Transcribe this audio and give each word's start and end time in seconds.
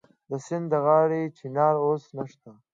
د 0.29 0.31
سیند 0.45 0.65
د 0.71 0.73
غاړې 0.85 1.21
چنار 1.37 1.75
اوس 1.85 2.03
نشته 2.17 2.49